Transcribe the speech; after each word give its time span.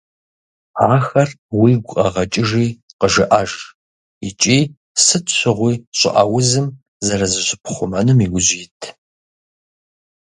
Ахэр 0.95 1.29
уигу 1.59 1.87
къэгъэкӀыжи 1.95 2.67
къыжыӀэж 2.99 3.51
икӀи 4.27 4.59
сыт 5.05 5.25
щыгъуи 5.37 5.73
щӀыӀэ 5.97 6.23
узым 6.35 6.67
зэрызыщыпхъумэнум 7.05 8.19
иужь 8.25 8.51
ит. 8.63 8.79